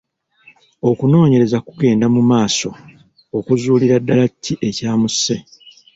Okunoonyereza 0.89 1.57
kugenda 1.67 2.05
mu 2.15 2.21
maaso 2.31 2.69
okuzuulira 3.37 3.95
ddala 4.01 4.25
ki 4.43 4.53
ekyamusse. 4.67 5.35